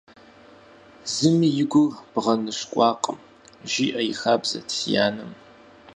«Зыми 1.13 1.49
и 1.63 1.65
гур 1.71 1.91
бгъэныщкӏуакъым», 2.13 3.19
жиӏэ 3.71 4.01
и 4.11 4.13
хабзэт 4.19 4.67
си 4.77 4.91
анэм. 5.07 5.31